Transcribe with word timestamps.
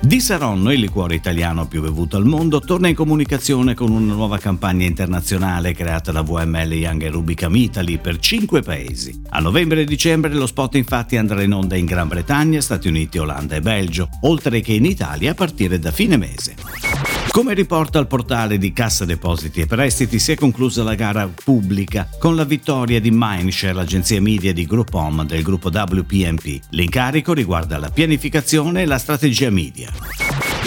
Di 0.00 0.20
Saronno, 0.20 0.70
il 0.72 0.78
liquore 0.78 1.16
italiano 1.16 1.66
più 1.66 1.82
bevuto 1.82 2.16
al 2.16 2.24
mondo, 2.24 2.60
torna 2.60 2.86
in 2.86 2.94
comunicazione 2.94 3.74
con 3.74 3.90
una 3.90 4.14
nuova 4.14 4.38
campagna 4.38 4.86
internazionale 4.86 5.74
creata 5.74 6.12
da 6.12 6.22
VML 6.22 6.72
Young 6.72 7.08
Rubicam 7.08 7.56
Italy 7.56 7.98
per 7.98 8.18
cinque 8.18 8.62
paesi. 8.62 9.22
A 9.30 9.40
novembre 9.40 9.80
e 9.80 9.84
dicembre 9.84 10.32
lo 10.32 10.46
spot 10.46 10.76
infatti 10.76 11.16
andrà 11.16 11.42
in 11.42 11.52
onda 11.52 11.74
in 11.74 11.84
Gran 11.84 12.06
Bretagna, 12.06 12.60
Stati 12.60 12.86
Uniti, 12.86 13.18
Olanda 13.18 13.56
e 13.56 13.60
Belgio, 13.60 14.08
oltre 14.22 14.60
che 14.60 14.72
in 14.72 14.84
Italia 14.84 15.32
a 15.32 15.34
partire 15.34 15.80
da 15.80 15.90
fine 15.90 16.16
mese. 16.16 16.54
Come 17.38 17.54
riporta 17.54 18.00
il 18.00 18.08
portale 18.08 18.58
di 18.58 18.72
Cassa 18.72 19.04
Depositi 19.04 19.60
e 19.60 19.66
Prestiti, 19.66 20.18
si 20.18 20.32
è 20.32 20.34
conclusa 20.34 20.82
la 20.82 20.96
gara 20.96 21.28
pubblica 21.28 22.08
con 22.18 22.34
la 22.34 22.42
vittoria 22.42 23.00
di 23.00 23.10
Mindshare, 23.12 23.74
l'agenzia 23.74 24.20
media 24.20 24.52
di 24.52 24.66
Groupon 24.66 25.24
del 25.24 25.44
gruppo 25.44 25.68
WPMP. 25.68 26.62
L'incarico 26.70 27.32
riguarda 27.32 27.78
la 27.78 27.90
pianificazione 27.90 28.82
e 28.82 28.86
la 28.86 28.98
strategia 28.98 29.50
media. 29.50 29.88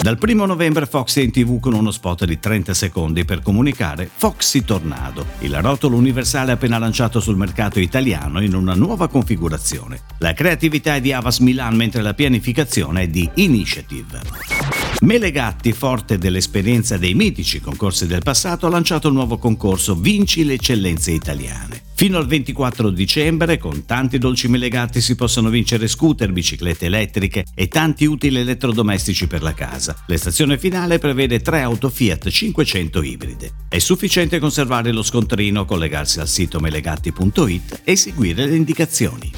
Dal 0.00 0.16
1 0.18 0.46
novembre 0.46 0.86
Fox 0.86 1.18
è 1.18 1.20
in 1.20 1.30
tv 1.30 1.60
con 1.60 1.74
uno 1.74 1.90
spot 1.90 2.24
di 2.24 2.38
30 2.38 2.72
secondi 2.72 3.26
per 3.26 3.42
comunicare 3.42 4.08
Foxy 4.10 4.64
Tornado, 4.64 5.26
il 5.40 5.54
rotolo 5.60 5.96
universale 5.96 6.52
appena 6.52 6.78
lanciato 6.78 7.20
sul 7.20 7.36
mercato 7.36 7.80
italiano 7.80 8.40
in 8.40 8.54
una 8.54 8.72
nuova 8.72 9.08
configurazione. 9.08 10.00
La 10.20 10.32
creatività 10.32 10.94
è 10.94 11.02
di 11.02 11.12
Avas 11.12 11.40
Milan 11.40 11.76
mentre 11.76 12.00
la 12.00 12.14
pianificazione 12.14 13.02
è 13.02 13.08
di 13.08 13.28
Initiative. 13.34 14.81
Melegatti, 15.02 15.72
forte 15.72 16.16
dell'esperienza 16.16 16.96
dei 16.96 17.14
mitici 17.14 17.60
concorsi 17.60 18.06
del 18.06 18.22
passato, 18.22 18.66
ha 18.66 18.70
lanciato 18.70 19.08
il 19.08 19.14
nuovo 19.14 19.36
concorso 19.36 19.96
Vinci 19.96 20.44
le 20.44 20.52
eccellenze 20.52 21.10
italiane. 21.10 21.82
Fino 21.96 22.18
al 22.18 22.28
24 22.28 22.88
dicembre, 22.88 23.58
con 23.58 23.84
tanti 23.84 24.18
dolci 24.18 24.46
melegatti 24.46 25.00
si 25.00 25.16
possono 25.16 25.50
vincere 25.50 25.88
scooter, 25.88 26.30
biciclette 26.30 26.86
elettriche 26.86 27.44
e 27.52 27.66
tanti 27.66 28.04
utili 28.04 28.38
elettrodomestici 28.38 29.26
per 29.26 29.42
la 29.42 29.54
casa. 29.54 30.04
L'estazione 30.06 30.56
finale 30.56 31.00
prevede 31.00 31.40
tre 31.40 31.62
auto 31.62 31.90
Fiat 31.90 32.28
500 32.28 33.02
ibride. 33.02 33.52
È 33.68 33.80
sufficiente 33.80 34.38
conservare 34.38 34.92
lo 34.92 35.02
scontrino, 35.02 35.64
collegarsi 35.64 36.20
al 36.20 36.28
sito 36.28 36.60
melegatti.it 36.60 37.80
e 37.82 37.96
seguire 37.96 38.46
le 38.46 38.54
indicazioni. 38.54 39.32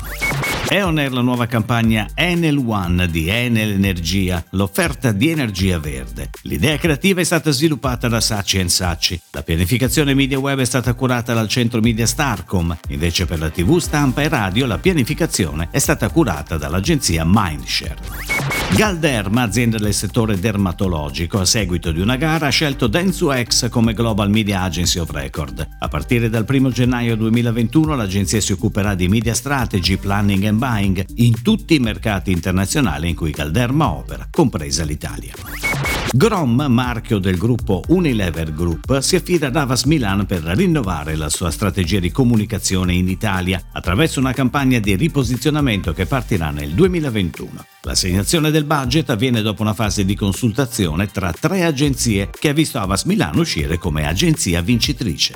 È 0.74 0.84
on 0.84 0.98
air 0.98 1.12
la 1.12 1.20
nuova 1.20 1.46
campagna 1.46 2.08
Enel 2.14 2.56
One 2.56 3.08
di 3.08 3.28
Enel 3.28 3.74
Energia, 3.74 4.44
l'offerta 4.50 5.12
di 5.12 5.30
energia 5.30 5.78
verde. 5.78 6.30
L'idea 6.42 6.76
creativa 6.78 7.20
è 7.20 7.24
stata 7.24 7.52
sviluppata 7.52 8.08
da 8.08 8.20
Saci 8.20 8.68
Saci. 8.68 9.20
La 9.30 9.44
pianificazione 9.44 10.14
media 10.14 10.40
web 10.40 10.58
è 10.58 10.64
stata 10.64 10.92
curata 10.94 11.32
dal 11.32 11.46
centro 11.46 11.80
media 11.80 12.06
Starcom, 12.06 12.76
invece 12.88 13.24
per 13.24 13.38
la 13.38 13.50
TV, 13.50 13.78
stampa 13.78 14.22
e 14.22 14.28
radio 14.28 14.66
la 14.66 14.78
pianificazione 14.78 15.68
è 15.70 15.78
stata 15.78 16.08
curata 16.08 16.56
dall'agenzia 16.56 17.22
Mindshare. 17.24 18.53
Galderma, 18.72 19.42
azienda 19.42 19.78
del 19.78 19.94
settore 19.94 20.38
dermatologico, 20.38 21.38
a 21.38 21.44
seguito 21.44 21.92
di 21.92 22.00
una 22.00 22.16
gara 22.16 22.48
ha 22.48 22.50
scelto 22.50 22.86
DensuX 22.86 23.68
come 23.68 23.94
Global 23.94 24.28
Media 24.28 24.62
Agency 24.62 24.98
of 24.98 25.10
Record. 25.10 25.66
A 25.78 25.88
partire 25.88 26.28
dal 26.28 26.44
1 26.48 26.70
gennaio 26.70 27.16
2021 27.16 27.94
l'agenzia 27.94 28.40
si 28.40 28.52
occuperà 28.52 28.94
di 28.94 29.06
media 29.08 29.34
strategy, 29.34 29.96
planning 29.96 30.44
and 30.44 30.58
buying 30.58 31.04
in 31.16 31.40
tutti 31.42 31.74
i 31.74 31.78
mercati 31.78 32.32
internazionali 32.32 33.08
in 33.08 33.14
cui 33.14 33.30
Galderma 33.30 33.90
opera, 33.92 34.26
compresa 34.30 34.82
l'Italia. 34.84 35.93
Grom, 36.16 36.66
marchio 36.68 37.18
del 37.18 37.36
gruppo 37.36 37.82
Unilever 37.88 38.54
Group, 38.54 39.00
si 39.00 39.16
affida 39.16 39.48
ad 39.48 39.56
Avas 39.56 39.82
Milan 39.82 40.26
per 40.26 40.42
rinnovare 40.42 41.16
la 41.16 41.28
sua 41.28 41.50
strategia 41.50 41.98
di 41.98 42.12
comunicazione 42.12 42.94
in 42.94 43.08
Italia 43.08 43.60
attraverso 43.72 44.20
una 44.20 44.32
campagna 44.32 44.78
di 44.78 44.94
riposizionamento 44.94 45.92
che 45.92 46.06
partirà 46.06 46.50
nel 46.50 46.70
2021. 46.70 47.64
L'assegnazione 47.80 48.52
del 48.52 48.62
budget 48.62 49.10
avviene 49.10 49.42
dopo 49.42 49.62
una 49.62 49.74
fase 49.74 50.04
di 50.04 50.14
consultazione 50.14 51.08
tra 51.08 51.32
tre 51.32 51.64
agenzie 51.64 52.30
che 52.30 52.50
ha 52.50 52.52
visto 52.52 52.78
Avas 52.78 53.02
Milan 53.06 53.36
uscire 53.36 53.76
come 53.78 54.06
agenzia 54.06 54.62
vincitrice. 54.62 55.34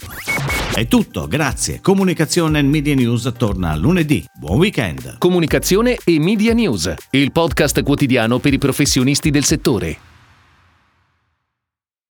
È 0.72 0.86
tutto, 0.86 1.26
grazie. 1.26 1.80
Comunicazione 1.80 2.60
e 2.60 2.62
Media 2.62 2.94
News 2.94 3.32
torna 3.36 3.74
lunedì. 3.74 4.24
Buon 4.32 4.58
weekend. 4.58 5.18
Comunicazione 5.18 5.98
e 6.04 6.20
Media 6.20 6.54
News, 6.54 6.94
il 7.10 7.32
podcast 7.32 7.82
quotidiano 7.82 8.38
per 8.38 8.52
i 8.52 8.58
professionisti 8.58 9.30
del 9.30 9.42
settore. 9.44 9.98